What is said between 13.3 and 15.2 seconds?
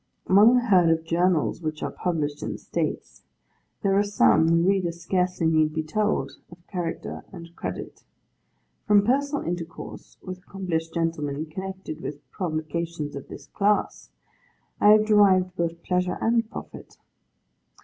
class, I have